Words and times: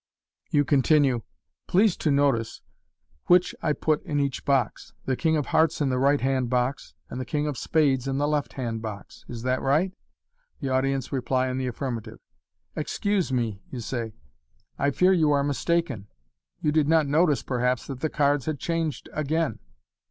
You 0.49 0.65
continue," 0.65 1.21
Please 1.67 1.95
to 1.97 2.09
notice 2.09 2.63
which 3.27 3.53
MODERN 3.61 3.69
MAGIC. 3.75 3.81
'45 3.85 3.93
I 3.93 3.97
put 4.03 4.09
in 4.11 4.19
each 4.19 4.45
box— 4.45 4.93
the 5.05 5.15
king 5.15 5.37
of 5.37 5.45
hearts 5.45 5.79
in 5.79 5.89
the 5.89 5.99
right 5.99 6.19
hand 6.21 6.49
box, 6.49 6.95
and 7.11 7.21
the 7.21 7.23
king 7.23 7.45
of 7.45 7.55
spades 7.55 8.07
in 8.07 8.17
the 8.17 8.27
left 8.27 8.53
hand 8.53 8.81
box. 8.81 9.25
Is 9.29 9.43
that 9.43 9.61
right?" 9.61 9.93
The 10.59 10.69
audience 10.69 11.11
reply 11.11 11.49
in 11.49 11.59
the 11.59 11.67
affirmative." 11.67 12.17
Excuse 12.75 13.31
me/' 13.31 13.59
you 13.69 13.79
say," 13.79 14.15
I 14.79 14.89
fear 14.89 15.13
you 15.13 15.29
are 15.33 15.43
mistaken. 15.43 16.07
You 16.63 16.71
did 16.71 16.87
not 16.87 17.05
notice,, 17.05 17.43
perhaps, 17.43 17.85
that 17.85 17.99
the 17.99 18.09
cards 18.09 18.47
had 18.47 18.57
changed 18.57 19.07
again." 19.13 19.59